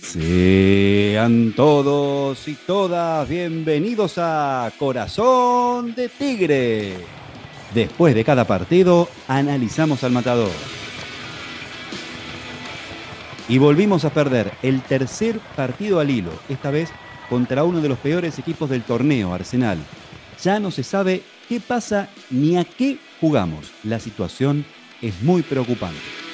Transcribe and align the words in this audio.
Sean 0.00 1.52
todos 1.54 2.48
y 2.48 2.54
todas 2.54 3.28
bienvenidos 3.28 4.14
a 4.16 4.72
Corazón 4.78 5.94
de 5.94 6.08
Tigre. 6.08 6.96
Después 7.74 8.14
de 8.14 8.24
cada 8.24 8.46
partido, 8.46 9.08
analizamos 9.28 10.02
al 10.04 10.12
matador. 10.12 10.50
Y 13.50 13.58
volvimos 13.58 14.04
a 14.06 14.10
perder 14.10 14.52
el 14.62 14.80
tercer 14.82 15.40
partido 15.54 16.00
al 16.00 16.10
hilo, 16.10 16.32
esta 16.48 16.70
vez 16.70 16.90
contra 17.28 17.64
uno 17.64 17.80
de 17.80 17.88
los 17.90 17.98
peores 17.98 18.38
equipos 18.38 18.70
del 18.70 18.82
torneo, 18.82 19.34
Arsenal. 19.34 19.78
Ya 20.42 20.58
no 20.58 20.70
se 20.70 20.82
sabe 20.82 21.22
qué 21.48 21.60
pasa 21.60 22.08
ni 22.30 22.56
a 22.56 22.64
qué 22.64 22.98
jugamos. 23.20 23.72
La 23.84 24.00
situación 24.00 24.64
es 25.02 25.22
muy 25.22 25.42
preocupante. 25.42 26.27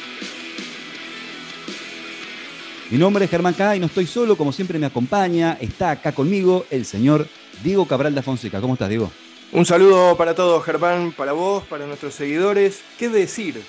Mi 2.95 3.01
nombre 3.01 3.25
es 3.25 3.31
Germán 3.33 3.55
K 3.55 3.75
y 3.75 3.81
no 3.81 3.87
estoy 3.87 4.07
solo, 4.07 4.37
como 4.37 4.53
siempre 4.53 4.79
me 4.79 4.87
acompaña, 4.87 5.59
está 5.61 5.91
acá 5.91 6.13
conmigo 6.13 6.65
el 6.71 6.85
señor 6.85 7.27
Diego 7.65 7.89
Cabral 7.89 8.15
de 8.15 8.23
Fonseca. 8.23 8.61
¿Cómo 8.61 8.75
estás, 8.75 8.89
Diego? 8.89 9.11
Un 9.51 9.67
saludo 9.67 10.17
para 10.17 10.37
todos, 10.37 10.63
Germán, 10.63 11.11
para 11.11 11.33
vos, 11.33 11.65
para 11.65 11.89
nuestros 11.89 12.15
seguidores. 12.15 12.83
¿Qué 12.97 13.09
decir? 13.09 13.61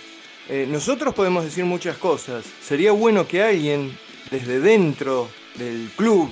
Eh, 0.47 0.67
nosotros 0.69 1.15
podemos 1.15 1.43
decir 1.43 1.65
muchas 1.65 1.97
cosas. 1.97 2.45
Sería 2.61 2.91
bueno 2.91 3.27
que 3.27 3.41
alguien 3.41 3.97
desde 4.29 4.59
dentro 4.59 5.27
del 5.55 5.89
club, 5.95 6.31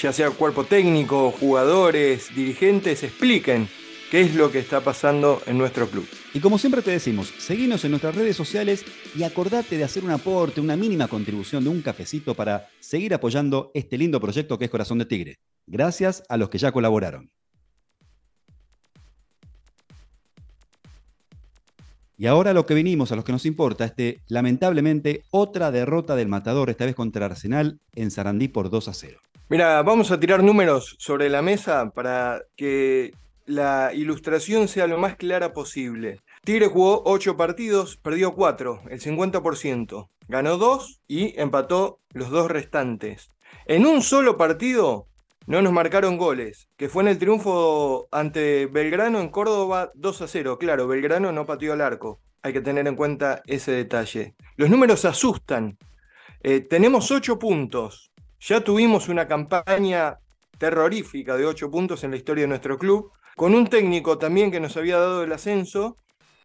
ya 0.00 0.12
sea 0.12 0.30
cuerpo 0.30 0.62
técnico, 0.62 1.32
jugadores, 1.32 2.32
dirigentes, 2.32 3.02
expliquen 3.02 3.68
qué 4.10 4.20
es 4.20 4.34
lo 4.34 4.50
que 4.50 4.58
está 4.58 4.80
pasando 4.80 5.42
en 5.46 5.58
nuestro 5.58 5.88
club. 5.88 6.06
Y 6.32 6.40
como 6.40 6.58
siempre 6.58 6.82
te 6.82 6.90
decimos, 6.90 7.32
seguinos 7.38 7.84
en 7.84 7.92
nuestras 7.92 8.14
redes 8.14 8.36
sociales 8.36 8.84
y 9.16 9.22
acordate 9.22 9.76
de 9.76 9.84
hacer 9.84 10.04
un 10.04 10.10
aporte, 10.10 10.60
una 10.60 10.76
mínima 10.76 11.08
contribución 11.08 11.64
de 11.64 11.70
un 11.70 11.82
cafecito 11.82 12.34
para 12.34 12.68
seguir 12.80 13.14
apoyando 13.14 13.70
este 13.74 13.98
lindo 13.98 14.20
proyecto 14.20 14.58
que 14.58 14.66
es 14.66 14.70
Corazón 14.70 14.98
de 14.98 15.06
Tigre. 15.06 15.38
Gracias 15.66 16.22
a 16.28 16.36
los 16.36 16.48
que 16.48 16.58
ya 16.58 16.72
colaboraron. 16.72 17.30
Y 22.16 22.26
ahora 22.26 22.52
lo 22.52 22.64
que 22.64 22.74
vinimos, 22.74 23.10
a 23.10 23.16
los 23.16 23.24
que 23.24 23.32
nos 23.32 23.44
importa, 23.44 23.84
este, 23.84 24.20
lamentablemente, 24.28 25.24
otra 25.30 25.72
derrota 25.72 26.14
del 26.14 26.28
Matador, 26.28 26.70
esta 26.70 26.84
vez 26.84 26.94
contra 26.94 27.26
Arsenal 27.26 27.80
en 27.92 28.10
Sarandí 28.12 28.46
por 28.46 28.70
2 28.70 28.88
a 28.88 28.94
0. 28.94 29.18
Mira, 29.48 29.82
vamos 29.82 30.10
a 30.10 30.18
tirar 30.18 30.42
números 30.42 30.96
sobre 30.98 31.28
la 31.28 31.42
mesa 31.42 31.90
para 31.90 32.42
que 32.56 33.12
la 33.46 33.92
ilustración 33.94 34.68
sea 34.68 34.86
lo 34.86 34.98
más 34.98 35.16
clara 35.16 35.52
posible. 35.52 36.20
Tigre 36.44 36.68
jugó 36.68 37.02
8 37.04 37.36
partidos, 37.36 37.96
perdió 37.96 38.34
4, 38.34 38.82
el 38.90 39.00
50%. 39.00 40.08
Ganó 40.28 40.56
2 40.56 41.02
y 41.06 41.38
empató 41.38 42.00
los 42.10 42.30
dos 42.30 42.50
restantes. 42.50 43.30
En 43.66 43.86
un 43.86 44.02
solo 44.02 44.36
partido 44.36 45.08
no 45.46 45.60
nos 45.60 45.72
marcaron 45.72 46.16
goles, 46.16 46.68
que 46.76 46.88
fue 46.88 47.02
en 47.02 47.08
el 47.08 47.18
triunfo 47.18 48.08
ante 48.10 48.66
Belgrano 48.66 49.20
en 49.20 49.28
Córdoba 49.28 49.90
2 49.94 50.22
a 50.22 50.28
0. 50.28 50.58
Claro, 50.58 50.88
Belgrano 50.88 51.32
no 51.32 51.44
pateó 51.44 51.74
al 51.74 51.82
arco. 51.82 52.20
Hay 52.42 52.52
que 52.52 52.62
tener 52.62 52.86
en 52.86 52.96
cuenta 52.96 53.42
ese 53.46 53.72
detalle. 53.72 54.34
Los 54.56 54.70
números 54.70 55.04
asustan. 55.04 55.78
Eh, 56.42 56.60
tenemos 56.60 57.10
8 57.10 57.38
puntos. 57.38 58.10
Ya 58.40 58.62
tuvimos 58.62 59.08
una 59.08 59.26
campaña 59.26 60.18
terrorífica 60.58 61.36
de 61.36 61.46
8 61.46 61.70
puntos 61.70 62.04
en 62.04 62.10
la 62.10 62.16
historia 62.16 62.44
de 62.44 62.48
nuestro 62.48 62.78
club 62.78 63.12
con 63.36 63.54
un 63.54 63.66
técnico 63.66 64.18
también 64.18 64.50
que 64.50 64.60
nos 64.60 64.76
había 64.76 64.98
dado 64.98 65.22
el 65.22 65.32
ascenso 65.32 65.98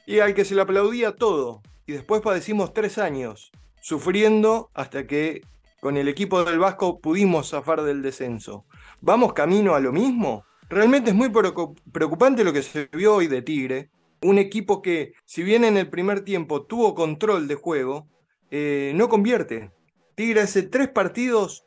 y 0.06 0.20
al 0.20 0.34
que 0.34 0.46
se 0.46 0.56
le 0.56 0.62
aplaudía 0.62 1.16
todo. 1.16 1.62
Y 1.86 1.94
después 1.94 2.22
padecimos 2.22 2.74
tres 2.74 2.98
años 2.98 3.52
sufriendo 3.82 4.70
hasta 4.74 5.08
que 5.08 5.42
con 5.80 5.98
el 5.98 6.08
equipo 6.08 6.44
del 6.44 6.60
Vasco 6.60 7.00
pudimos 7.00 7.50
zafar 7.50 7.84
del 7.84 8.02
descenso. 8.02 8.66
¿Vamos 9.02 9.34
camino 9.34 9.76
a 9.76 9.80
lo 9.80 9.92
mismo? 9.92 10.44
Realmente 10.70 11.12
es 11.12 11.16
muy 11.16 11.30
preocupante 11.30 12.44
lo 12.44 12.54
que 12.54 12.62
se 12.62 12.90
vio 12.92 13.16
hoy 13.16 13.28
de 13.28 13.42
Tigre. 13.42 13.90
Un 14.22 14.38
equipo 14.38 14.82
que, 14.82 15.14
si 15.26 15.42
bien 15.44 15.64
en 15.64 15.78
el 15.78 15.90
primer 15.90 16.22
tiempo 16.22 16.66
tuvo 16.66 16.94
control 16.94 17.48
de 17.48 17.56
juego, 17.56 18.08
eh, 18.52 18.92
no 18.96 19.08
convierte. 19.08 19.72
Tigre 20.16 20.42
hace 20.42 20.64
tres 20.64 20.90
partidos, 20.90 21.66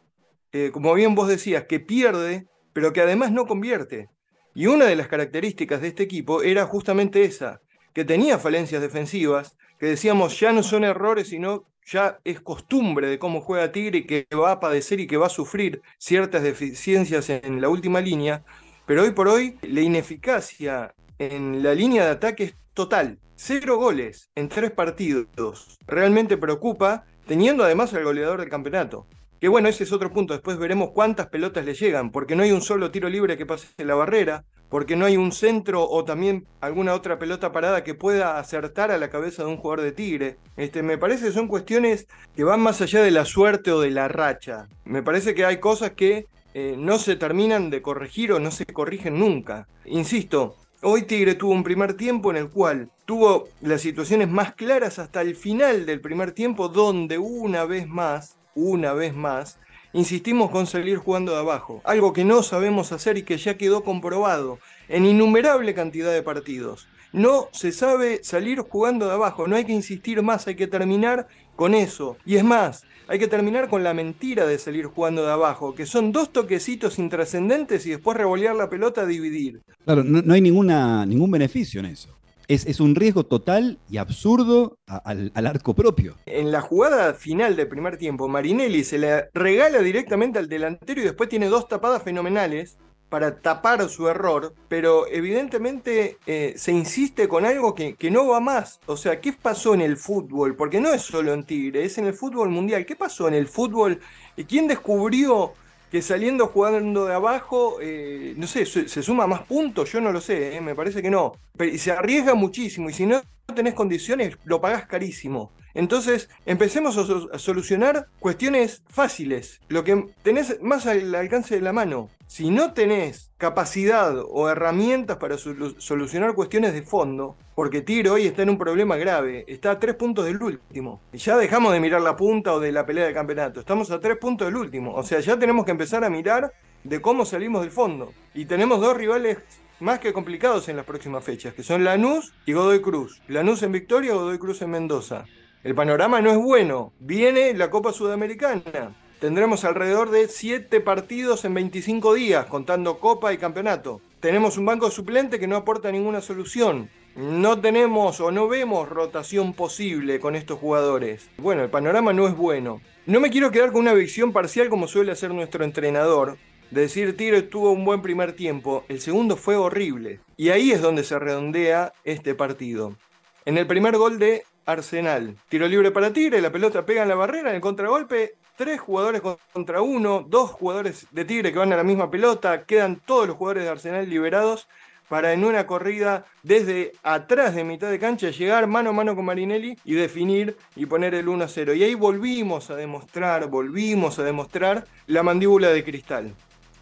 eh, 0.52 0.70
como 0.72 0.92
bien 0.92 1.14
vos 1.14 1.28
decías, 1.28 1.64
que 1.64 1.80
pierde, 1.80 2.46
pero 2.74 2.92
que 2.92 3.00
además 3.00 3.32
no 3.32 3.46
convierte. 3.46 4.10
Y 4.54 4.66
una 4.66 4.86
de 4.86 4.96
las 4.96 5.08
características 5.08 5.80
de 5.80 5.88
este 5.88 6.02
equipo 6.02 6.42
era 6.42 6.66
justamente 6.66 7.24
esa, 7.24 7.60
que 7.92 8.04
tenía 8.04 8.38
falencias 8.38 8.82
defensivas, 8.82 9.56
que 9.78 9.86
decíamos 9.86 10.38
ya 10.38 10.52
no 10.52 10.62
son 10.62 10.84
errores, 10.84 11.28
sino 11.28 11.64
ya 11.86 12.20
es 12.24 12.40
costumbre 12.40 13.08
de 13.08 13.18
cómo 13.18 13.40
juega 13.40 13.72
Tigre 13.72 13.98
y 13.98 14.06
que 14.06 14.26
va 14.34 14.52
a 14.52 14.60
padecer 14.60 15.00
y 15.00 15.06
que 15.06 15.16
va 15.16 15.26
a 15.26 15.30
sufrir 15.30 15.82
ciertas 15.98 16.42
deficiencias 16.42 17.28
en 17.30 17.60
la 17.60 17.68
última 17.68 18.00
línea, 18.00 18.44
pero 18.86 19.02
hoy 19.02 19.12
por 19.12 19.28
hoy 19.28 19.56
la 19.62 19.80
ineficacia 19.80 20.94
en 21.18 21.62
la 21.62 21.74
línea 21.74 22.04
de 22.04 22.10
ataque 22.10 22.44
es 22.44 22.54
total. 22.74 23.18
Cero 23.34 23.76
goles 23.76 24.30
en 24.34 24.48
tres 24.48 24.70
partidos. 24.70 25.78
Realmente 25.86 26.36
preocupa, 26.36 27.06
teniendo 27.26 27.64
además 27.64 27.92
al 27.94 28.04
goleador 28.04 28.40
del 28.40 28.48
campeonato. 28.48 29.06
Que 29.42 29.48
bueno, 29.48 29.68
ese 29.68 29.82
es 29.82 29.90
otro 29.90 30.12
punto. 30.12 30.34
Después 30.34 30.56
veremos 30.56 30.90
cuántas 30.92 31.26
pelotas 31.26 31.64
le 31.64 31.74
llegan, 31.74 32.12
porque 32.12 32.36
no 32.36 32.44
hay 32.44 32.52
un 32.52 32.62
solo 32.62 32.92
tiro 32.92 33.08
libre 33.08 33.36
que 33.36 33.44
pase 33.44 33.66
la 33.78 33.96
barrera, 33.96 34.44
porque 34.68 34.94
no 34.94 35.04
hay 35.04 35.16
un 35.16 35.32
centro 35.32 35.82
o 35.82 36.04
también 36.04 36.46
alguna 36.60 36.94
otra 36.94 37.18
pelota 37.18 37.50
parada 37.50 37.82
que 37.82 37.96
pueda 37.96 38.38
acertar 38.38 38.92
a 38.92 38.98
la 38.98 39.10
cabeza 39.10 39.42
de 39.42 39.48
un 39.48 39.56
jugador 39.56 39.80
de 39.80 39.90
Tigre. 39.90 40.36
Este, 40.56 40.84
me 40.84 40.96
parece 40.96 41.24
que 41.24 41.32
son 41.32 41.48
cuestiones 41.48 42.06
que 42.36 42.44
van 42.44 42.60
más 42.60 42.82
allá 42.82 43.02
de 43.02 43.10
la 43.10 43.24
suerte 43.24 43.72
o 43.72 43.80
de 43.80 43.90
la 43.90 44.06
racha. 44.06 44.68
Me 44.84 45.02
parece 45.02 45.34
que 45.34 45.44
hay 45.44 45.56
cosas 45.56 45.90
que 45.94 46.26
eh, 46.54 46.76
no 46.78 47.00
se 47.00 47.16
terminan 47.16 47.68
de 47.68 47.82
corregir 47.82 48.30
o 48.30 48.38
no 48.38 48.52
se 48.52 48.64
corrigen 48.66 49.18
nunca. 49.18 49.66
Insisto, 49.86 50.54
Hoy 50.84 51.02
Tigre 51.02 51.34
tuvo 51.34 51.50
un 51.50 51.64
primer 51.64 51.94
tiempo 51.94 52.30
en 52.30 52.36
el 52.36 52.48
cual 52.48 52.90
tuvo 53.06 53.48
las 53.60 53.80
situaciones 53.80 54.28
más 54.28 54.54
claras 54.54 55.00
hasta 55.00 55.20
el 55.20 55.34
final 55.34 55.84
del 55.84 56.00
primer 56.00 56.30
tiempo, 56.30 56.68
donde 56.68 57.18
una 57.18 57.64
vez 57.64 57.88
más 57.88 58.36
una 58.54 58.92
vez 58.92 59.14
más, 59.14 59.58
insistimos 59.92 60.50
con 60.50 60.66
salir 60.66 60.98
jugando 60.98 61.32
de 61.32 61.38
abajo, 61.38 61.80
algo 61.84 62.12
que 62.12 62.24
no 62.24 62.42
sabemos 62.42 62.92
hacer 62.92 63.18
y 63.18 63.22
que 63.22 63.36
ya 63.36 63.56
quedó 63.56 63.84
comprobado 63.84 64.58
en 64.88 65.06
innumerable 65.06 65.74
cantidad 65.74 66.12
de 66.12 66.22
partidos. 66.22 66.88
No 67.12 67.48
se 67.52 67.72
sabe 67.72 68.20
salir 68.24 68.60
jugando 68.60 69.06
de 69.06 69.12
abajo, 69.12 69.46
no 69.46 69.56
hay 69.56 69.64
que 69.64 69.72
insistir 69.72 70.22
más, 70.22 70.46
hay 70.46 70.54
que 70.54 70.66
terminar 70.66 71.28
con 71.56 71.74
eso. 71.74 72.16
Y 72.24 72.36
es 72.36 72.44
más, 72.44 72.84
hay 73.06 73.18
que 73.18 73.28
terminar 73.28 73.68
con 73.68 73.84
la 73.84 73.92
mentira 73.92 74.46
de 74.46 74.58
salir 74.58 74.86
jugando 74.86 75.22
de 75.22 75.30
abajo, 75.30 75.74
que 75.74 75.84
son 75.84 76.10
dos 76.10 76.32
toquecitos 76.32 76.98
intrascendentes 76.98 77.84
y 77.84 77.90
después 77.90 78.16
revolear 78.16 78.56
la 78.56 78.70
pelota 78.70 79.02
a 79.02 79.06
dividir. 79.06 79.60
Claro, 79.84 80.02
no, 80.04 80.32
hay 80.32 80.40
ningún 80.40 81.30
beneficio 81.30 81.80
en 81.80 81.86
eso 81.86 82.16
es, 82.48 82.80
un 82.80 82.94
riesgo 82.94 83.24
total 83.24 83.78
y 83.88 83.98
absurdo 83.98 84.78
al, 84.86 85.32
arco 85.34 85.74
propio. 85.74 86.16
En 86.26 86.52
la 86.52 86.60
jugada 86.60 87.14
final 87.14 87.56
del 87.56 87.68
primer 87.68 87.96
tiempo, 87.96 88.28
Marinelli 88.28 88.84
se 88.84 88.98
le 88.98 89.28
regala 89.34 89.80
directamente 89.80 90.38
al 90.38 90.48
delantero 90.48 91.00
y 91.00 91.04
después 91.04 91.28
tiene 91.28 91.48
dos 91.48 91.68
tapadas 91.68 92.02
fenomenales 92.02 92.78
para 93.08 93.40
tapar 93.40 93.86
su 93.90 94.08
error, 94.08 94.54
pero 94.68 95.06
evidentemente 95.06 96.16
eh, 96.26 96.54
se 96.56 96.72
insiste 96.72 97.28
con 97.28 97.44
algo 97.44 97.74
que, 97.74 97.94
que, 97.94 98.10
no 98.10 98.26
va 98.26 98.40
más. 98.40 98.80
O 98.86 98.96
sea, 98.96 99.20
¿qué 99.20 99.34
pasó 99.34 99.74
en 99.74 99.82
el 99.82 99.98
fútbol? 99.98 100.56
Porque 100.56 100.80
no 100.80 100.94
es 100.94 101.02
solo 101.02 101.34
en 101.34 101.44
Tigre, 101.44 101.84
es 101.84 101.98
en 101.98 102.06
el 102.06 102.14
fútbol 102.14 102.48
mundial. 102.48 102.86
¿Qué 102.86 102.96
pasó 102.96 103.28
en 103.28 103.34
el 103.34 103.48
fútbol? 103.48 104.00
¿Y 104.34 104.44
quién 104.44 104.66
descubrió 104.66 105.52
que 105.92 106.00
saliendo 106.00 106.46
jugando 106.46 107.04
de 107.04 107.12
abajo, 107.12 107.76
eh, 107.82 108.32
no 108.38 108.46
sé, 108.46 108.64
se, 108.64 109.02
suma 109.02 109.26
más 109.26 109.42
puntos, 109.42 109.92
yo 109.92 110.00
no 110.00 110.10
lo 110.10 110.22
sé, 110.22 110.56
eh, 110.56 110.60
me 110.62 110.74
parece 110.74 111.02
que 111.02 111.10
no. 111.10 111.34
Pero, 111.54 111.76
se 111.76 111.92
arriesga 111.92 112.34
muchísimo 112.34 112.88
y 112.88 112.94
si 112.94 113.04
no 113.04 113.20
tenés 113.54 113.74
condiciones, 113.74 114.38
lo 114.44 114.58
pagás 114.58 114.86
carísimo. 114.86 115.52
Entonces, 115.74 116.28
empecemos 116.46 116.96
a, 116.98 117.38
solucionar 117.38 118.08
cuestiones 118.18 118.82
fáciles, 118.88 119.60
lo 119.68 119.84
que 119.84 120.06
tenés 120.22 120.60
más 120.62 120.86
al 120.86 121.14
alcance 121.14 121.54
de 121.54 121.60
la 121.60 121.72
mano. 121.72 122.10
Si 122.26 122.50
no 122.50 122.72
tenés 122.72 123.30
capacidad 123.36 124.16
o 124.26 124.48
herramientas 124.48 125.18
para 125.18 125.36
solucionar 125.36 126.34
cuestiones 126.34 126.72
de 126.72 126.82
fondo, 126.82 127.36
porque 127.54 127.82
Tiro 127.82 128.14
hoy 128.14 128.26
está 128.26 128.42
en 128.42 128.50
un 128.50 128.58
problema 128.58 128.96
grave, 128.96 129.44
está 129.48 129.72
a 129.72 129.78
tres 129.78 129.96
puntos 129.96 130.24
del 130.24 130.42
último. 130.42 131.00
Y 131.12 131.18
ya 131.18 131.36
dejamos 131.36 131.72
de 131.72 131.80
mirar 131.80 132.00
la 132.00 132.16
punta 132.16 132.54
o 132.54 132.60
de 132.60 132.72
la 132.72 132.86
pelea 132.86 133.06
de 133.06 133.12
campeonato, 133.12 133.60
estamos 133.60 133.90
a 133.90 134.00
tres 134.00 134.16
puntos 134.16 134.46
del 134.46 134.56
último. 134.56 134.94
O 134.94 135.02
sea, 135.02 135.20
ya 135.20 135.38
tenemos 135.38 135.64
que 135.64 135.72
empezar 135.72 136.04
a 136.04 136.10
mirar 136.10 136.52
de 136.84 137.00
cómo 137.00 137.24
salimos 137.24 137.62
del 137.62 137.70
fondo. 137.70 138.12
Y 138.34 138.46
tenemos 138.46 138.80
dos 138.80 138.96
rivales 138.96 139.38
más 139.80 139.98
que 139.98 140.12
complicados 140.12 140.68
en 140.68 140.76
las 140.76 140.86
próximas 140.86 141.24
fechas, 141.24 141.54
que 141.54 141.62
son 141.62 141.84
Lanús 141.84 142.32
y 142.46 142.52
Godoy 142.52 142.80
Cruz. 142.80 143.20
Lanús 143.28 143.62
en 143.62 143.72
Victoria, 143.72 144.14
Godoy 144.14 144.38
Cruz 144.38 144.62
en 144.62 144.70
Mendoza. 144.70 145.24
El 145.64 145.76
panorama 145.76 146.20
no 146.20 146.30
es 146.30 146.38
bueno. 146.38 146.92
Viene 146.98 147.54
la 147.54 147.70
Copa 147.70 147.92
Sudamericana. 147.92 148.96
Tendremos 149.20 149.64
alrededor 149.64 150.10
de 150.10 150.26
7 150.26 150.80
partidos 150.80 151.44
en 151.44 151.54
25 151.54 152.14
días, 152.14 152.46
contando 152.46 152.98
Copa 152.98 153.32
y 153.32 153.38
Campeonato. 153.38 154.00
Tenemos 154.18 154.58
un 154.58 154.66
banco 154.66 154.90
suplente 154.90 155.38
que 155.38 155.46
no 155.46 155.54
aporta 155.54 155.92
ninguna 155.92 156.20
solución. 156.20 156.90
no 157.14 157.60
tenemos 157.60 158.20
o 158.20 158.32
no 158.32 158.48
vemos 158.48 158.88
rotación 158.88 159.52
posible 159.52 160.18
con 160.18 160.34
estos 160.34 160.58
jugadores. 160.58 161.28
Bueno, 161.38 161.62
el 161.62 161.70
panorama 161.70 162.12
no 162.12 162.26
es 162.26 162.36
bueno. 162.36 162.80
No 163.06 163.20
me 163.20 163.30
quiero 163.30 163.52
quedar 163.52 163.70
con 163.70 163.82
una 163.82 163.92
visión 163.92 164.32
parcial 164.32 164.68
como 164.68 164.88
suele 164.88 165.12
hacer 165.12 165.32
nuestro 165.32 165.62
entrenador, 165.62 166.38
de 166.72 166.80
decir 166.80 167.16
Tigre 167.16 167.42
tuvo 167.42 167.70
un 167.70 167.84
buen 167.84 168.00
primer 168.00 168.32
tiempo, 168.32 168.84
el 168.88 169.00
segundo 169.00 169.36
fue 169.36 169.56
horrible. 169.56 170.20
Y 170.36 170.48
ahí 170.48 170.72
es 170.72 170.80
donde 170.80 171.04
se 171.04 171.18
redondea 171.18 171.92
este 172.02 172.34
partido. 172.34 172.96
En 173.44 173.58
el 173.58 173.66
primer 173.66 173.96
gol 173.96 174.18
de 174.18 174.44
Arsenal, 174.66 175.36
tiro 175.48 175.66
libre 175.68 175.90
para 175.90 176.12
Tigre, 176.12 176.40
la 176.40 176.52
pelota 176.52 176.84
pega 176.84 177.02
en 177.02 177.08
la 177.08 177.14
barrera, 177.14 177.50
en 177.50 177.56
el 177.56 177.60
contragolpe, 177.60 178.36
tres 178.56 178.80
jugadores 178.80 179.22
contra 179.52 179.82
uno, 179.82 180.24
dos 180.28 180.50
jugadores 180.50 181.06
de 181.10 181.24
Tigre 181.24 181.52
que 181.52 181.58
van 181.58 181.72
a 181.72 181.76
la 181.76 181.84
misma 181.84 182.10
pelota, 182.10 182.64
quedan 182.64 182.96
todos 182.96 183.26
los 183.26 183.36
jugadores 183.36 183.64
de 183.64 183.70
Arsenal 183.70 184.08
liberados 184.08 184.68
para 185.12 185.34
en 185.34 185.44
una 185.44 185.66
corrida 185.66 186.24
desde 186.42 186.92
atrás 187.02 187.54
de 187.54 187.64
mitad 187.64 187.90
de 187.90 187.98
cancha 187.98 188.30
llegar 188.30 188.66
mano 188.66 188.90
a 188.90 188.92
mano 188.94 189.14
con 189.14 189.26
Marinelli 189.26 189.76
y 189.84 189.92
definir 189.92 190.56
y 190.74 190.86
poner 190.86 191.14
el 191.14 191.26
1-0. 191.26 191.76
Y 191.76 191.84
ahí 191.84 191.94
volvimos 191.94 192.70
a 192.70 192.76
demostrar, 192.76 193.46
volvimos 193.48 194.18
a 194.18 194.22
demostrar 194.22 194.86
la 195.06 195.22
mandíbula 195.22 195.68
de 195.68 195.84
cristal. 195.84 196.34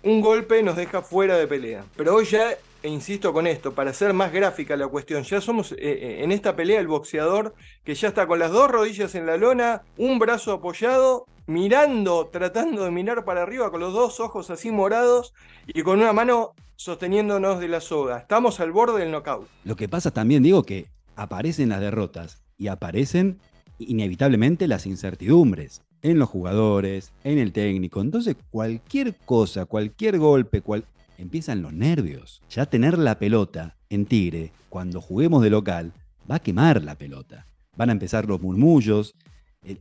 Un 0.04 0.20
golpe 0.20 0.62
nos 0.62 0.76
deja 0.76 1.02
fuera 1.02 1.36
de 1.36 1.48
pelea. 1.48 1.84
Pero 1.96 2.14
hoy 2.14 2.24
ya, 2.24 2.56
e 2.82 2.88
insisto 2.88 3.32
con 3.32 3.46
esto, 3.46 3.72
para 3.72 3.90
hacer 3.90 4.12
más 4.14 4.32
gráfica 4.32 4.76
la 4.76 4.88
cuestión, 4.88 5.22
ya 5.22 5.40
somos 5.40 5.72
eh, 5.72 5.76
eh, 5.80 6.24
en 6.24 6.32
esta 6.32 6.56
pelea 6.56 6.80
el 6.80 6.86
boxeador 6.86 7.54
que 7.84 7.94
ya 7.94 8.08
está 8.08 8.26
con 8.26 8.38
las 8.38 8.50
dos 8.50 8.70
rodillas 8.70 9.14
en 9.14 9.26
la 9.26 9.36
lona, 9.36 9.82
un 9.98 10.18
brazo 10.18 10.52
apoyado 10.52 11.26
mirando, 11.46 12.28
tratando 12.32 12.84
de 12.84 12.90
mirar 12.90 13.24
para 13.24 13.42
arriba 13.42 13.70
con 13.70 13.80
los 13.80 13.92
dos 13.92 14.20
ojos 14.20 14.50
así 14.50 14.70
morados 14.70 15.34
y 15.66 15.82
con 15.82 15.98
una 15.98 16.12
mano 16.12 16.52
sosteniéndonos 16.76 17.60
de 17.60 17.68
la 17.68 17.80
soga. 17.80 18.18
Estamos 18.18 18.60
al 18.60 18.72
borde 18.72 19.00
del 19.00 19.10
knockout. 19.10 19.48
Lo 19.64 19.76
que 19.76 19.88
pasa 19.88 20.10
también, 20.10 20.42
digo, 20.42 20.62
que 20.62 20.86
aparecen 21.16 21.68
las 21.68 21.80
derrotas 21.80 22.42
y 22.56 22.68
aparecen 22.68 23.40
inevitablemente 23.78 24.68
las 24.68 24.86
incertidumbres 24.86 25.82
en 26.02 26.18
los 26.18 26.28
jugadores, 26.30 27.12
en 27.24 27.38
el 27.38 27.52
técnico. 27.52 28.00
Entonces, 28.00 28.36
cualquier 28.50 29.16
cosa, 29.16 29.66
cualquier 29.66 30.18
golpe, 30.18 30.62
cual... 30.62 30.84
empiezan 31.20 31.62
los 31.62 31.72
nervios. 31.72 32.42
Ya 32.50 32.66
tener 32.66 32.98
la 32.98 33.18
pelota 33.18 33.76
en 33.90 34.06
Tigre, 34.06 34.52
cuando 34.68 35.00
juguemos 35.00 35.42
de 35.42 35.50
local, 35.50 35.92
va 36.30 36.36
a 36.36 36.40
quemar 36.40 36.82
la 36.82 36.96
pelota. 36.96 37.46
Van 37.76 37.90
a 37.90 37.92
empezar 37.92 38.26
los 38.26 38.40
murmullos. 38.40 39.14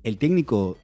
El, 0.04 0.18
técnico, 0.18 0.78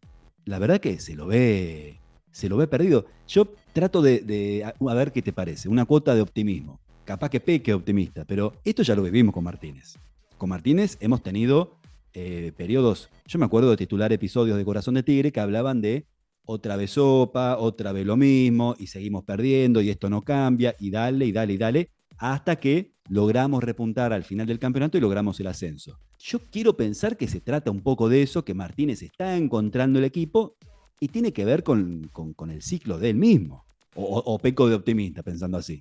la 0.46 0.60
verdad 0.60 0.80
que 0.80 1.00
se 1.00 1.16
lo 1.16 1.28
ve, 1.28 2.00
se 2.32 2.48
lo 2.50 2.58
ve 2.58 2.68
perdido. 2.68 3.06
Yo 3.28 3.54
trato 3.74 4.02
de, 4.02 4.64
a 4.64 4.94
ver 4.94 5.12
qué 5.12 5.22
te 5.22 5.34
parece, 5.34 5.68
una 5.68 5.86
cuota 5.86 6.16
de 6.16 6.22
optimismo. 6.22 6.80
Capaz 7.04 7.30
que 7.30 7.40
peque 7.40 7.74
optimista, 7.74 8.26
pero 8.26 8.54
esto 8.64 8.82
ya 8.82 8.96
lo 8.96 9.04
vivimos 9.04 9.34
con 9.34 9.44
Martínez. 9.44 9.98
Con 10.38 10.50
Martínez 10.50 10.98
hemos 11.02 11.22
tenido 11.22 11.76
eh, 12.14 12.52
periodos, 12.56 13.10
yo 13.28 13.38
me 13.38 13.46
acuerdo 13.46 13.70
de 13.70 13.78
titular 13.78 14.12
episodios 14.12 14.58
de 14.58 14.66
Corazón 14.66 14.96
de 14.96 15.04
Tigre 15.04 15.32
que 15.32 15.40
hablaban 15.40 15.82
de 15.82 16.06
otra 16.46 16.76
vez 16.76 16.92
sopa, 16.92 17.58
otra 17.58 17.92
vez 17.92 18.06
lo 18.06 18.18
mismo, 18.18 18.76
y 18.78 18.88
seguimos 18.88 19.24
perdiendo, 19.24 19.82
y 19.82 19.90
esto 19.90 20.10
no 20.10 20.22
cambia, 20.22 20.76
y 20.80 20.90
dale, 20.90 21.26
y 21.26 21.32
dale, 21.32 21.54
y 21.54 21.58
dale, 21.58 21.92
hasta 22.18 22.58
que 22.58 22.94
logramos 23.10 23.64
repuntar 23.64 24.14
al 24.14 24.24
final 24.24 24.48
del 24.48 24.60
campeonato 24.60 24.98
y 24.98 25.02
logramos 25.02 25.40
el 25.40 25.48
ascenso. 25.48 26.00
Yo 26.20 26.40
quiero 26.52 26.76
pensar 26.76 27.18
que 27.18 27.28
se 27.28 27.42
trata 27.42 27.72
un 27.72 27.82
poco 27.82 28.10
de 28.10 28.22
eso, 28.22 28.46
que 28.46 28.54
Martínez 28.54 29.02
está 29.04 29.38
encontrando 29.38 30.00
el 30.00 30.06
equipo 30.06 30.56
y 31.00 31.10
tiene 31.10 31.34
que 31.34 31.46
ver 31.46 31.64
con, 31.64 32.10
con 32.12 32.50
el 32.50 32.62
ciclo 32.62 32.98
de 32.98 33.12
él 33.12 33.18
mismo. 33.18 33.66
O, 33.98 34.38
peco 34.40 34.68
de 34.68 34.76
optimista 34.76 35.24
pensando 35.24 35.58
así. 35.58 35.80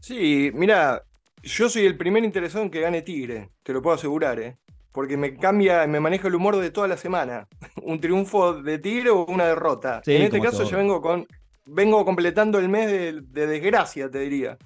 Sí, 0.00 0.50
mira, 0.52 1.04
yo 1.44 1.68
soy 1.68 1.86
el 1.86 1.96
primer 1.96 2.24
interesado 2.24 2.64
en 2.64 2.70
que 2.70 2.80
gane 2.80 3.02
Tigre, 3.02 3.50
te 3.62 3.72
lo 3.72 3.80
puedo 3.80 3.94
asegurar, 3.94 4.40
¿eh? 4.40 4.58
Porque 4.92 5.16
me 5.16 5.36
cambia, 5.36 5.86
me 5.86 6.00
maneja 6.00 6.28
el 6.28 6.34
humor 6.34 6.56
de 6.56 6.70
toda 6.70 6.86
la 6.86 6.96
semana. 6.96 7.48
Un 7.82 8.00
triunfo 8.00 8.54
de 8.62 8.78
Tigre 8.78 9.10
o 9.10 9.24
una 9.26 9.46
derrota. 9.46 10.02
en 10.06 10.22
este 10.22 10.40
caso 10.40 10.64
yo 10.64 10.76
vengo 10.76 11.00
con 11.00 11.26
vengo 11.64 12.04
completando 12.04 12.58
el 12.58 12.68
mes 12.68 12.90
de, 12.90 13.20
de 13.22 13.46
desgracia, 13.46 14.10
te 14.10 14.18
diría. 14.18 14.58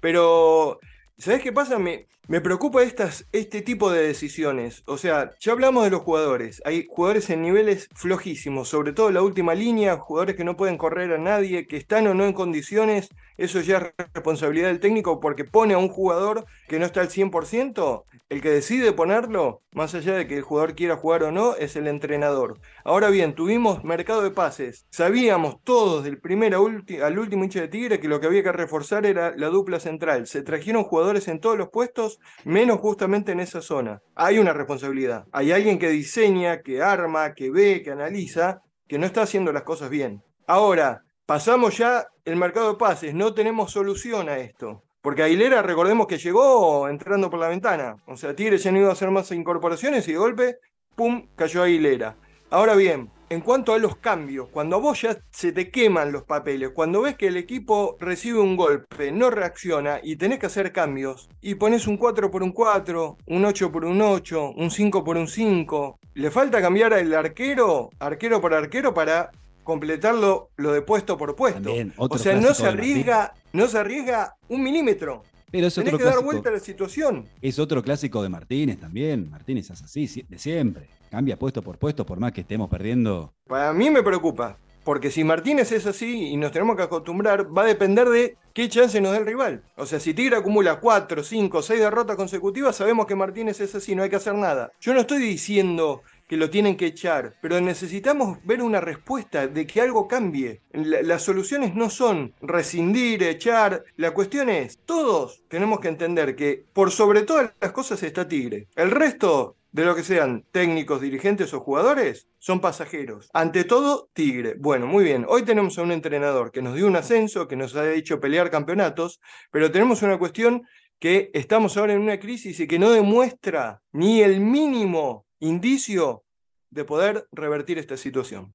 Pero 0.00 0.78
¿Sabes 1.22 1.40
qué 1.40 1.52
pasa? 1.52 1.78
Me, 1.78 2.08
me 2.28 2.40
preocupa 2.40 2.82
estas, 2.82 3.26
este 3.32 3.62
tipo 3.62 3.90
de 3.90 4.06
decisiones. 4.06 4.82
O 4.86 4.96
sea, 4.96 5.32
ya 5.40 5.52
hablamos 5.52 5.84
de 5.84 5.90
los 5.90 6.02
jugadores. 6.02 6.62
Hay 6.64 6.86
jugadores 6.88 7.28
en 7.30 7.42
niveles 7.42 7.88
flojísimos, 7.94 8.68
sobre 8.68 8.92
todo 8.92 9.10
la 9.10 9.22
última 9.22 9.54
línea, 9.54 9.96
jugadores 9.96 10.36
que 10.36 10.44
no 10.44 10.56
pueden 10.56 10.78
correr 10.78 11.12
a 11.12 11.18
nadie, 11.18 11.66
que 11.66 11.76
están 11.76 12.06
o 12.06 12.14
no 12.14 12.24
en 12.24 12.32
condiciones. 12.32 13.08
Eso 13.36 13.60
ya 13.60 13.78
es 13.78 14.06
responsabilidad 14.14 14.68
del 14.68 14.80
técnico 14.80 15.18
porque 15.20 15.44
pone 15.44 15.74
a 15.74 15.78
un 15.78 15.88
jugador 15.88 16.44
que 16.68 16.78
no 16.78 16.86
está 16.86 17.00
al 17.00 17.08
100%. 17.08 18.04
El 18.28 18.40
que 18.40 18.50
decide 18.50 18.92
ponerlo, 18.92 19.60
más 19.72 19.94
allá 19.94 20.14
de 20.14 20.26
que 20.26 20.38
el 20.38 20.42
jugador 20.42 20.74
quiera 20.74 20.96
jugar 20.96 21.22
o 21.24 21.32
no, 21.32 21.54
es 21.56 21.76
el 21.76 21.86
entrenador. 21.86 22.60
Ahora 22.82 23.10
bien, 23.10 23.34
tuvimos 23.34 23.84
mercado 23.84 24.22
de 24.22 24.30
pases. 24.30 24.86
Sabíamos 24.90 25.62
todos 25.64 26.04
del 26.04 26.18
primer 26.18 26.54
al 26.54 27.18
último 27.18 27.44
hincha 27.44 27.60
de 27.60 27.68
Tigre 27.68 28.00
que 28.00 28.08
lo 28.08 28.20
que 28.20 28.26
había 28.26 28.42
que 28.42 28.52
reforzar 28.52 29.04
era 29.04 29.34
la 29.36 29.48
dupla 29.48 29.80
central. 29.80 30.26
Se 30.26 30.40
trajeron 30.40 30.84
jugadores 30.84 31.28
en 31.28 31.40
todos 31.40 31.58
los 31.58 31.68
puestos, 31.68 32.11
menos 32.44 32.80
justamente 32.80 33.32
en 33.32 33.40
esa 33.40 33.62
zona. 33.62 34.00
Hay 34.14 34.38
una 34.38 34.52
responsabilidad. 34.52 35.26
Hay 35.32 35.52
alguien 35.52 35.78
que 35.78 35.88
diseña, 35.88 36.62
que 36.62 36.82
arma, 36.82 37.34
que 37.34 37.50
ve, 37.50 37.82
que 37.82 37.90
analiza, 37.90 38.60
que 38.88 38.98
no 38.98 39.06
está 39.06 39.22
haciendo 39.22 39.52
las 39.52 39.62
cosas 39.62 39.90
bien. 39.90 40.22
Ahora, 40.46 41.02
pasamos 41.26 41.78
ya 41.78 42.06
el 42.24 42.36
mercado 42.36 42.72
de 42.72 42.78
pases. 42.78 43.14
No 43.14 43.34
tenemos 43.34 43.72
solución 43.72 44.28
a 44.28 44.38
esto. 44.38 44.82
Porque 45.00 45.22
Aguilera, 45.24 45.62
recordemos 45.62 46.06
que 46.06 46.18
llegó 46.18 46.88
entrando 46.88 47.28
por 47.28 47.40
la 47.40 47.48
ventana. 47.48 47.96
O 48.06 48.16
sea, 48.16 48.36
Tigre 48.36 48.58
ya 48.58 48.70
no 48.70 48.78
iba 48.78 48.88
a 48.88 48.92
hacer 48.92 49.10
más 49.10 49.32
incorporaciones 49.32 50.06
y 50.06 50.12
de 50.12 50.18
golpe, 50.18 50.56
¡pum!, 50.94 51.26
cayó 51.34 51.62
Aguilera. 51.62 52.16
Ahora 52.52 52.74
bien, 52.74 53.08
en 53.30 53.40
cuanto 53.40 53.72
a 53.72 53.78
los 53.78 53.96
cambios, 53.96 54.46
cuando 54.48 54.76
a 54.76 54.78
vos 54.78 55.00
ya 55.00 55.16
se 55.30 55.52
te 55.52 55.70
queman 55.70 56.12
los 56.12 56.24
papeles, 56.24 56.68
cuando 56.74 57.00
ves 57.00 57.16
que 57.16 57.28
el 57.28 57.38
equipo 57.38 57.96
recibe 57.98 58.40
un 58.40 58.56
golpe, 58.56 59.10
no 59.10 59.30
reacciona 59.30 60.00
y 60.02 60.16
tenés 60.16 60.38
que 60.38 60.44
hacer 60.44 60.70
cambios, 60.70 61.30
y 61.40 61.54
pones 61.54 61.86
un 61.86 61.96
4 61.96 62.30
por 62.30 62.42
un 62.42 62.52
4, 62.52 63.16
un 63.24 63.44
8 63.46 63.72
por 63.72 63.86
un 63.86 64.02
8, 64.02 64.52
un 64.54 64.70
5 64.70 65.02
por 65.02 65.16
un 65.16 65.28
5, 65.28 65.98
le 66.12 66.30
falta 66.30 66.60
cambiar 66.60 66.92
el 66.92 67.14
arquero, 67.14 67.88
arquero 67.98 68.38
por 68.42 68.52
arquero, 68.52 68.92
para 68.92 69.30
completarlo 69.64 70.50
lo 70.56 70.72
de 70.72 70.82
puesto 70.82 71.16
por 71.16 71.34
puesto. 71.34 71.72
o 71.96 72.18
sea, 72.18 72.38
no 72.38 72.52
se 72.52 72.66
arriesga, 72.66 73.32
no 73.54 73.66
se 73.66 73.78
arriesga 73.78 74.36
un 74.48 74.62
milímetro. 74.62 75.22
Pero 75.50 75.68
es 75.68 75.78
otro 75.78 75.96
que 75.96 76.04
dar 76.04 76.22
vuelta 76.22 76.50
a 76.50 76.52
la 76.52 76.60
situación. 76.60 77.30
Es 77.40 77.58
otro 77.58 77.82
clásico 77.82 78.22
de 78.22 78.28
Martínez 78.28 78.78
también. 78.78 79.30
Martínez 79.30 79.70
es 79.70 79.80
así, 79.80 80.26
de 80.28 80.38
siempre. 80.38 80.88
Cambia 81.12 81.38
puesto 81.38 81.60
por 81.60 81.76
puesto, 81.76 82.06
por 82.06 82.18
más 82.18 82.32
que 82.32 82.40
estemos 82.40 82.70
perdiendo. 82.70 83.34
Para 83.46 83.74
mí 83.74 83.90
me 83.90 84.02
preocupa. 84.02 84.56
Porque 84.82 85.10
si 85.10 85.24
Martínez 85.24 85.70
es 85.70 85.84
así 85.84 86.28
y 86.28 86.38
nos 86.38 86.52
tenemos 86.52 86.74
que 86.74 86.84
acostumbrar, 86.84 87.46
va 87.54 87.64
a 87.64 87.66
depender 87.66 88.08
de 88.08 88.38
qué 88.54 88.66
chance 88.70 88.98
nos 88.98 89.12
da 89.12 89.18
el 89.18 89.26
rival. 89.26 89.62
O 89.76 89.84
sea, 89.84 90.00
si 90.00 90.14
Tigre 90.14 90.36
acumula 90.36 90.80
4, 90.80 91.22
5, 91.22 91.60
6 91.60 91.80
derrotas 91.80 92.16
consecutivas, 92.16 92.76
sabemos 92.76 93.04
que 93.04 93.14
Martínez 93.14 93.60
es 93.60 93.74
así, 93.74 93.94
no 93.94 94.02
hay 94.02 94.08
que 94.08 94.16
hacer 94.16 94.34
nada. 94.34 94.72
Yo 94.80 94.94
no 94.94 95.00
estoy 95.00 95.18
diciendo 95.18 96.00
que 96.26 96.38
lo 96.38 96.48
tienen 96.48 96.78
que 96.78 96.86
echar, 96.86 97.34
pero 97.42 97.60
necesitamos 97.60 98.38
ver 98.46 98.62
una 98.62 98.80
respuesta 98.80 99.46
de 99.46 99.66
que 99.66 99.82
algo 99.82 100.08
cambie. 100.08 100.62
las 100.72 101.20
soluciones 101.20 101.74
no 101.74 101.90
son 101.90 102.32
rescindir, 102.40 103.22
echar, 103.22 103.84
la 103.96 104.12
cuestión 104.12 104.48
es, 104.48 104.78
todos 104.86 105.44
tenemos 105.48 105.78
que 105.80 105.88
entender 105.88 106.34
que 106.34 106.64
por 106.72 106.90
sobre 106.90 107.20
todas 107.20 107.52
las 107.60 107.72
cosas 107.72 108.02
está 108.02 108.26
Tigre. 108.26 108.68
El 108.76 108.90
resto 108.90 109.56
de 109.72 109.84
lo 109.84 109.96
que 109.96 110.04
sean 110.04 110.44
técnicos, 110.52 111.00
dirigentes 111.00 111.52
o 111.54 111.60
jugadores, 111.60 112.28
son 112.38 112.60
pasajeros. 112.60 113.30
Ante 113.32 113.64
todo, 113.64 114.10
Tigre. 114.12 114.54
Bueno, 114.58 114.86
muy 114.86 115.02
bien. 115.02 115.24
Hoy 115.26 115.42
tenemos 115.42 115.78
a 115.78 115.82
un 115.82 115.92
entrenador 115.92 116.52
que 116.52 116.62
nos 116.62 116.74
dio 116.74 116.86
un 116.86 116.96
ascenso, 116.96 117.48
que 117.48 117.56
nos 117.56 117.74
ha 117.74 117.90
hecho 117.92 118.20
pelear 118.20 118.50
campeonatos, 118.50 119.20
pero 119.50 119.72
tenemos 119.72 120.02
una 120.02 120.18
cuestión 120.18 120.62
que 120.98 121.30
estamos 121.32 121.76
ahora 121.76 121.94
en 121.94 122.00
una 122.02 122.20
crisis 122.20 122.60
y 122.60 122.68
que 122.68 122.78
no 122.78 122.90
demuestra 122.90 123.82
ni 123.92 124.20
el 124.20 124.40
mínimo 124.40 125.26
indicio 125.40 126.24
de 126.70 126.84
poder 126.84 127.26
revertir 127.32 127.78
esta 127.78 127.96
situación. 127.96 128.54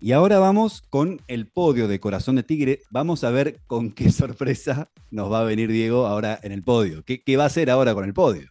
Y 0.00 0.12
ahora 0.12 0.38
vamos 0.38 0.82
con 0.82 1.20
el 1.26 1.48
podio 1.48 1.88
de 1.88 1.98
Corazón 1.98 2.36
de 2.36 2.44
Tigre. 2.44 2.82
Vamos 2.88 3.24
a 3.24 3.30
ver 3.30 3.58
con 3.66 3.90
qué 3.90 4.10
sorpresa 4.12 4.90
nos 5.10 5.30
va 5.32 5.40
a 5.40 5.44
venir 5.44 5.72
Diego 5.72 6.06
ahora 6.06 6.38
en 6.42 6.52
el 6.52 6.62
podio. 6.62 7.02
¿Qué, 7.04 7.36
va 7.36 7.44
a 7.44 7.46
hacer 7.48 7.68
ahora 7.68 7.94
con 7.94 8.04
el 8.04 8.14
podio? 8.14 8.48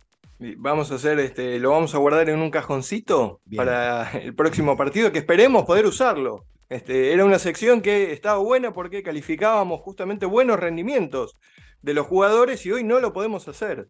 Vamos 0.58 0.92
a 0.92 0.96
hacer, 0.96 1.20
este, 1.20 1.58
lo 1.60 1.72
vamos 1.72 1.96
a 1.96 2.00
guardar 2.00 2.30
en 2.30 2.40
un 2.40 2.52
cajoncito 2.52 3.40
para 3.56 4.12
el 4.12 4.36
próximo 4.36 4.76
partido, 4.76 5.12
que 5.12 5.20
esperemos 5.20 5.66
poder 5.66 5.86
usarlo. 5.86 6.46
Este, 6.70 7.14
era 7.14 7.24
una 7.24 7.40
sección 7.40 7.82
que 7.82 8.12
estaba 8.12 8.40
buena 8.40 8.74
porque 8.74 9.02
calificábamos 9.02 9.80
justamente 9.80 10.26
buenos 10.26 10.60
rendimientos 10.60 11.38
de 11.82 11.94
los 11.94 12.06
jugadores 12.06 12.66
y 12.66 12.74
hoy 12.74 12.84
no 12.84 13.00
lo 13.00 13.14
podemos 13.14 13.48
hacer. 13.48 13.88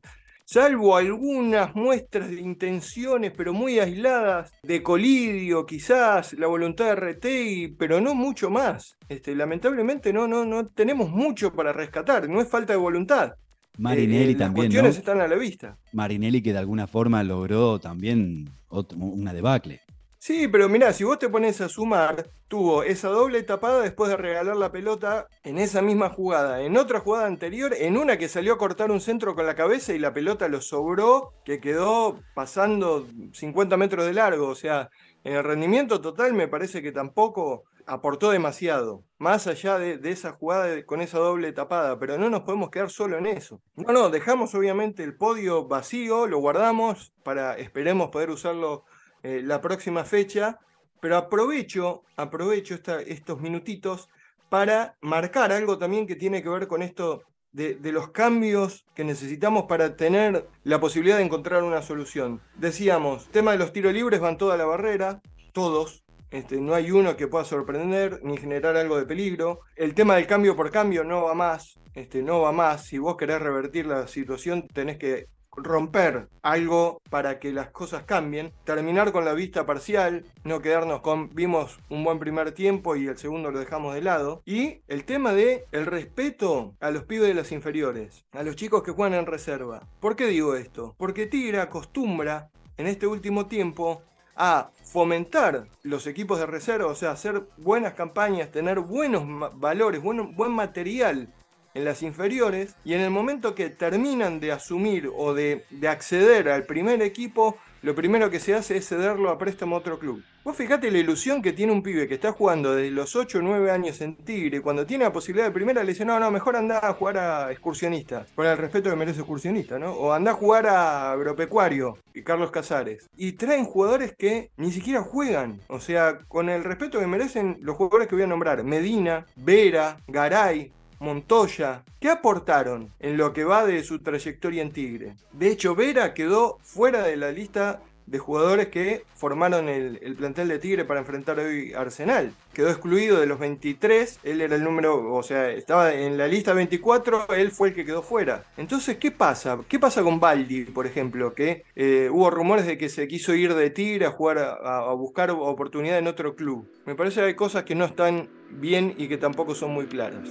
Salvo 0.52 0.96
algunas 0.96 1.76
muestras 1.76 2.30
de 2.30 2.40
intenciones, 2.40 3.34
pero 3.36 3.54
muy 3.54 3.80
aisladas, 3.80 4.54
de 4.64 4.82
Colidio, 4.82 5.66
quizás, 5.66 6.32
la 6.34 6.48
voluntad 6.48 6.86
de 6.86 6.96
Retei, 6.96 7.68
pero 7.78 8.00
no 8.00 8.16
mucho 8.16 8.50
más. 8.50 8.98
Este, 9.10 9.36
lamentablemente 9.36 10.14
no, 10.14 10.26
no, 10.26 10.46
no 10.46 10.68
tenemos 10.68 11.10
mucho 11.12 11.52
para 11.52 11.74
rescatar, 11.74 12.30
no 12.30 12.40
es 12.42 12.48
falta 12.50 12.72
de 12.72 12.80
voluntad. 12.80 13.34
Marinelli 13.78 14.32
Eh, 14.32 14.36
también. 14.36 14.72
Las 14.72 14.82
cuestiones 14.82 14.96
¿no? 14.96 15.00
están 15.00 15.22
a 15.22 15.28
la 15.28 15.36
vista. 15.36 15.78
Marinelli 15.92 16.42
que 16.42 16.54
de 16.54 16.60
alguna 16.60 16.88
forma 16.88 17.22
logró 17.24 17.78
también 17.80 18.50
otro- 18.70 18.98
una 18.98 19.34
debacle. 19.34 19.82
Sí, 20.28 20.50
pero 20.50 20.68
mirá, 20.68 20.92
si 20.92 21.06
vos 21.06 21.20
te 21.20 21.30
pones 21.30 21.62
a 21.62 21.70
sumar, 21.70 22.30
tuvo 22.50 22.84
esa 22.84 23.08
doble 23.08 23.44
tapada 23.44 23.82
después 23.82 24.10
de 24.10 24.18
regalar 24.18 24.58
la 24.58 24.74
pelota 24.74 25.30
en 25.46 25.58
esa 25.58 25.82
misma 25.82 26.10
jugada, 26.10 26.64
en 26.64 26.76
otra 26.76 27.00
jugada 27.00 27.28
anterior, 27.28 27.74
en 27.74 27.96
una 27.96 28.18
que 28.18 28.28
salió 28.28 28.56
a 28.56 28.58
cortar 28.58 28.92
un 28.92 29.00
centro 29.00 29.36
con 29.36 29.46
la 29.46 29.56
cabeza 29.56 29.94
y 29.94 30.00
la 30.00 30.14
pelota 30.14 30.50
lo 30.50 30.60
sobró, 30.60 31.32
que 31.46 31.62
quedó 31.62 32.20
pasando 32.36 33.08
50 33.32 33.78
metros 33.78 34.06
de 34.06 34.12
largo. 34.12 34.50
O 34.50 34.56
sea, 34.56 34.90
en 35.24 35.36
el 35.36 35.46
rendimiento 35.46 36.02
total 36.02 36.34
me 36.34 36.50
parece 36.50 36.82
que 36.82 36.92
tampoco 36.92 37.64
aportó 37.86 38.30
demasiado, 38.30 39.06
más 39.20 39.48
allá 39.48 39.80
de, 39.80 39.98
esa 40.12 40.34
jugada 40.34 40.86
con 40.86 41.00
esa 41.00 41.20
doble 41.20 41.54
tapada, 41.54 41.98
pero 42.00 42.18
no 42.18 42.30
nos 42.30 42.42
podemos 42.42 42.70
quedar 42.70 42.90
solo 42.90 43.18
en 43.18 43.28
eso. 43.28 43.62
No, 43.78 43.94
no, 43.94 44.10
dejamos 44.10 44.54
obviamente 44.56 45.06
el 45.06 45.16
podio 45.16 45.70
vacío, 45.70 46.28
lo 46.28 46.40
guardamos 46.40 47.14
para, 47.24 47.58
esperemos 47.58 48.10
poder 48.10 48.30
usarlo 48.30 48.84
eh, 49.24 49.42
la 49.44 49.62
próxima 49.62 50.04
fecha, 50.04 50.60
pero 51.00 51.18
aprovecho, 51.18 52.04
aprovecho 52.16 52.76
estos 53.06 53.40
minutitos 53.42 54.10
para 54.50 54.96
marcar 55.02 55.52
algo 55.52 55.78
también 55.78 56.08
que 56.08 56.16
tiene 56.16 56.42
que 56.42 56.50
ver 56.50 56.68
con 56.68 56.82
esto 56.82 57.24
de, 57.52 57.76
de 57.76 57.92
los 57.92 58.12
cambios 58.12 58.86
que 58.96 59.04
necesitamos 59.04 59.64
para 59.64 59.96
tener 59.96 60.48
la 60.64 60.80
posibilidad 60.80 61.18
de 61.18 61.24
encontrar 61.24 61.64
una 61.64 61.82
solución. 61.82 62.42
Decíamos, 62.56 63.28
tema 63.30 63.52
de 63.52 63.58
los 63.58 63.74
tiros 63.74 63.94
libres 63.94 64.20
van 64.20 64.38
toda 64.38 64.58
la 64.58 64.66
barrera, 64.66 65.22
todos. 65.54 66.04
Este, 66.30 66.60
no 66.60 66.76
hay 66.76 66.92
uno 66.92 67.16
que 67.16 67.28
pueda 67.28 67.46
sorprender 67.46 68.20
ni 68.24 68.38
generar 68.38 68.76
algo 68.76 68.98
de 68.98 69.06
peligro. 69.06 69.62
El 69.76 69.94
tema 69.94 70.16
del 70.16 70.28
cambio 70.28 70.56
por 70.56 70.72
cambio 70.72 71.04
no 71.04 71.24
va 71.24 71.34
más. 71.34 71.80
Este, 71.94 72.22
no 72.22 72.42
va 72.42 72.52
más. 72.52 72.86
Si 72.86 72.98
vos 72.98 73.16
querés 73.18 73.42
revertir 73.42 73.88
la 73.88 74.08
situación, 74.08 74.68
tenés 74.68 74.98
que 74.98 75.28
romper 75.58 76.30
algo 76.42 77.02
para 77.10 77.40
que 77.40 77.52
las 77.52 77.70
cosas 77.72 78.04
cambien, 78.04 78.54
terminar 78.64 79.12
con 79.12 79.26
la 79.26 79.34
vista 79.34 79.66
parcial, 79.66 80.26
no 80.44 80.62
quedarnos 80.62 81.02
con 81.02 81.30
vimos 81.34 81.80
un 81.90 82.04
buen 82.04 82.20
primer 82.20 82.52
tiempo 82.52 82.96
y 82.96 83.08
el 83.08 83.18
segundo 83.18 83.52
lo 83.52 83.60
dejamos 83.60 83.94
de 83.94 84.02
lado 84.02 84.42
y 84.46 84.82
el 84.88 85.04
tema 85.04 85.34
de 85.34 85.66
el 85.72 85.86
respeto 85.86 86.76
a 86.80 86.92
los 86.92 87.04
pibes 87.04 87.28
de 87.28 87.34
las 87.34 87.52
inferiores, 87.52 88.26
a 88.32 88.44
los 88.44 88.56
chicos 88.56 88.84
que 88.84 88.92
juegan 88.92 89.20
en 89.20 89.26
reserva. 89.26 89.88
¿Por 90.00 90.16
qué 90.16 90.28
digo 90.28 90.56
esto? 90.56 90.96
Porque 90.98 91.26
Tigre 91.26 91.60
acostumbra 91.60 92.50
en 92.78 92.88
este 92.88 93.08
último 93.08 93.48
tiempo 93.48 94.04
a 94.38 94.70
fomentar 94.84 95.68
los 95.82 96.06
equipos 96.06 96.40
de 96.40 96.46
reserva, 96.46 96.88
o 96.88 96.96
sea, 96.96 97.12
hacer 97.12 97.48
buenas 97.58 97.94
campañas, 97.94 98.52
tener 98.52 98.80
buenos 98.80 99.24
valores, 99.60 100.02
bueno, 100.02 100.32
buen 100.32 100.52
material 100.52 101.34
en 101.78 101.86
las 101.86 102.04
inferiores 102.04 102.76
y 102.84 102.94
en 102.94 103.02
el 103.02 103.12
momento 103.12 103.56
que 103.56 103.70
terminan 103.70 104.40
de 104.40 104.52
asumir 104.52 105.10
o 105.16 105.34
de, 105.34 105.64
de 105.70 105.88
acceder 105.88 106.50
al 106.50 106.66
primer 106.66 107.02
equipo, 107.02 107.58
lo 107.84 107.96
primero 107.96 108.30
que 108.30 108.40
se 108.40 108.56
hace 108.56 108.78
es 108.78 108.88
cederlo 108.88 109.30
a 109.30 109.38
préstamo 109.38 109.76
a 109.76 109.80
otro 109.80 110.00
club. 110.00 110.24
Vos 110.44 110.56
fijate 110.56 110.90
la 110.92 110.98
ilusión 110.98 111.42
que 111.42 111.52
tiene 111.52 111.74
un 111.74 111.84
pibe 111.84 112.08
que 112.08 112.14
está 112.14 112.32
jugando 112.32 112.74
desde 112.74 112.90
los 112.92 113.16
8 113.18 113.40
o 113.40 113.42
9 113.42 113.70
años 113.70 114.00
en 114.00 114.16
Tigre, 114.16 114.62
cuando 114.62 114.86
tiene 114.86 115.04
la 115.04 115.12
posibilidad 115.12 115.46
de 115.46 115.52
primera 115.52 115.84
le 115.84 115.92
dice, 115.92 116.06
no, 116.06 116.20
no, 116.20 116.32
mejor 116.32 116.56
anda 116.56 116.80
a 116.82 116.94
jugar 116.94 117.18
a 117.18 117.52
excursionista, 117.52 118.26
por 118.34 118.46
el 118.46 118.58
respeto 118.58 118.90
que 118.90 118.96
merece 118.96 119.20
excursionista, 119.20 119.78
¿no? 119.78 119.92
O 119.92 120.14
anda 120.14 120.32
a 120.32 120.36
jugar 120.36 120.68
a 120.68 121.12
agropecuario, 121.12 121.98
y 122.14 122.24
Carlos 122.24 122.50
Casares. 122.50 123.10
Y 123.18 123.34
traen 123.34 123.66
jugadores 123.66 124.16
que 124.18 124.50
ni 124.56 124.72
siquiera 124.72 125.02
juegan, 125.02 125.60
o 125.68 125.82
sea, 125.82 126.20
con 126.30 126.48
el 126.48 126.64
respeto 126.64 126.98
que 126.98 127.08
merecen 127.08 127.58
los 127.62 127.76
jugadores 127.76 128.08
que 128.08 128.16
voy 128.16 128.24
a 128.24 128.28
nombrar, 128.28 128.64
Medina, 128.64 129.26
Vera, 129.36 129.98
Garay, 130.08 130.72
Montoya, 131.00 131.84
¿qué 132.00 132.10
aportaron 132.10 132.92
en 133.00 133.18
lo 133.18 133.34
que 133.34 133.44
va 133.44 133.66
de 133.66 133.84
su 133.84 134.00
trayectoria 134.00 134.62
en 134.62 134.72
Tigre? 134.72 135.16
De 135.32 135.50
hecho, 135.50 135.76
Vera 135.76 136.14
quedó 136.14 136.58
fuera 136.64 137.04
de 137.04 137.18
la 137.18 137.32
lista 137.32 137.82
de 138.08 138.20
jugadores 138.20 138.68
que 138.68 139.04
formaron 139.16 139.68
el, 139.70 140.00
el 140.02 140.16
plantel 140.16 140.48
de 140.48 140.60
Tigre 140.60 140.86
para 140.86 141.02
enfrentar 141.02 141.38
hoy 141.40 141.74
Arsenal. 141.74 142.32
Quedó 142.54 142.70
excluido 142.70 143.20
de 143.20 143.28
los 143.28 143.38
23, 143.38 144.22
él 144.24 144.42
era 144.42 144.56
el 144.56 144.64
número, 144.64 145.14
o 145.14 145.22
sea, 145.22 145.52
estaba 145.52 145.94
en 145.94 146.18
la 146.18 146.28
lista 146.28 146.54
24, 146.54 147.28
él 147.36 147.52
fue 147.52 147.70
el 147.70 147.76
que 147.76 147.86
quedó 147.86 148.02
fuera. 148.02 148.46
Entonces, 148.56 148.98
¿qué 148.98 149.12
pasa? 149.12 149.60
¿Qué 149.68 149.78
pasa 149.78 150.02
con 150.02 150.20
Baldi, 150.20 150.64
por 150.64 150.88
ejemplo? 150.88 151.36
Que 151.36 151.64
eh, 151.76 152.10
hubo 152.12 152.30
rumores 152.30 152.66
de 152.66 152.78
que 152.78 152.90
se 152.90 153.08
quiso 153.08 153.36
ir 153.36 153.54
de 153.54 153.70
Tigre 153.70 154.06
a 154.06 154.12
jugar, 154.12 154.40
a 154.40 154.92
buscar 154.94 155.30
oportunidad 155.30 156.00
en 156.00 156.08
otro 156.08 156.36
club. 156.36 156.68
Me 156.86 156.96
parece 156.96 157.20
que 157.20 157.28
hay 157.28 157.36
cosas 157.36 157.66
que 157.66 157.76
no 157.76 157.86
están 157.86 158.30
bien 158.50 158.96
y 158.98 159.10
que 159.10 159.18
tampoco 159.18 159.54
son 159.54 159.72
muy 159.72 159.86
claras. 159.86 160.30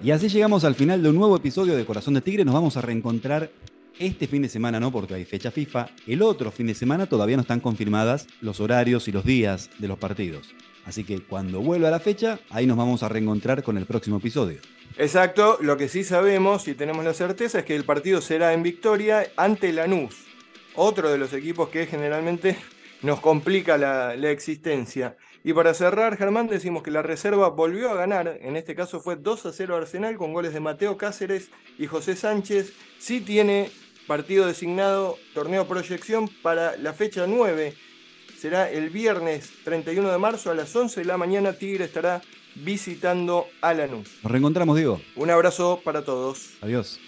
Y 0.00 0.12
así 0.12 0.28
llegamos 0.28 0.62
al 0.62 0.76
final 0.76 1.02
de 1.02 1.08
un 1.08 1.16
nuevo 1.16 1.36
episodio 1.36 1.76
de 1.76 1.84
Corazón 1.84 2.14
de 2.14 2.20
Tigre. 2.20 2.44
Nos 2.44 2.54
vamos 2.54 2.76
a 2.76 2.80
reencontrar 2.80 3.50
este 3.98 4.28
fin 4.28 4.42
de 4.42 4.48
semana, 4.48 4.78
no 4.78 4.92
porque 4.92 5.14
hay 5.14 5.24
fecha 5.24 5.50
FIFA. 5.50 5.88
El 6.06 6.22
otro 6.22 6.52
fin 6.52 6.68
de 6.68 6.76
semana 6.76 7.06
todavía 7.06 7.36
no 7.36 7.42
están 7.42 7.58
confirmadas 7.58 8.28
los 8.40 8.60
horarios 8.60 9.08
y 9.08 9.12
los 9.12 9.24
días 9.24 9.70
de 9.80 9.88
los 9.88 9.98
partidos. 9.98 10.54
Así 10.86 11.02
que 11.02 11.18
cuando 11.20 11.60
vuelva 11.60 11.90
la 11.90 11.98
fecha, 11.98 12.38
ahí 12.50 12.64
nos 12.64 12.76
vamos 12.76 13.02
a 13.02 13.08
reencontrar 13.08 13.64
con 13.64 13.76
el 13.76 13.86
próximo 13.86 14.18
episodio. 14.18 14.60
Exacto, 14.96 15.58
lo 15.60 15.76
que 15.76 15.88
sí 15.88 16.04
sabemos 16.04 16.68
y 16.68 16.74
tenemos 16.74 17.04
la 17.04 17.12
certeza 17.12 17.58
es 17.58 17.64
que 17.64 17.74
el 17.74 17.84
partido 17.84 18.20
será 18.20 18.52
en 18.52 18.62
victoria 18.62 19.26
ante 19.36 19.72
Lanús, 19.72 20.14
otro 20.76 21.10
de 21.10 21.18
los 21.18 21.32
equipos 21.32 21.70
que 21.70 21.86
generalmente 21.86 22.56
nos 23.02 23.18
complica 23.18 23.76
la, 23.76 24.14
la 24.14 24.30
existencia. 24.30 25.16
Y 25.44 25.52
para 25.52 25.72
cerrar, 25.72 26.16
Germán, 26.16 26.48
decimos 26.48 26.82
que 26.82 26.90
la 26.90 27.02
reserva 27.02 27.48
volvió 27.48 27.90
a 27.90 27.94
ganar, 27.94 28.38
en 28.42 28.56
este 28.56 28.74
caso 28.74 29.00
fue 29.00 29.16
2 29.16 29.46
a 29.46 29.52
0 29.52 29.76
Arsenal 29.76 30.16
con 30.16 30.32
goles 30.32 30.52
de 30.52 30.60
Mateo 30.60 30.96
Cáceres 30.96 31.50
y 31.78 31.86
José 31.86 32.16
Sánchez. 32.16 32.72
Sí 32.98 33.20
tiene 33.20 33.70
partido 34.06 34.46
designado, 34.46 35.16
torneo 35.34 35.68
proyección 35.68 36.28
para 36.42 36.76
la 36.76 36.92
fecha 36.92 37.26
9. 37.26 37.74
Será 38.36 38.70
el 38.70 38.90
viernes 38.90 39.50
31 39.64 40.10
de 40.10 40.18
marzo 40.18 40.50
a 40.50 40.54
las 40.54 40.74
11 40.74 41.00
de 41.00 41.06
la 41.06 41.16
mañana. 41.16 41.52
Tigre 41.52 41.84
estará 41.84 42.22
visitando 42.54 43.46
a 43.60 43.74
Lanús. 43.74 44.08
Nos 44.22 44.32
reencontramos, 44.32 44.76
Diego. 44.76 45.00
Un 45.16 45.30
abrazo 45.30 45.80
para 45.84 46.04
todos. 46.04 46.50
Adiós. 46.60 47.00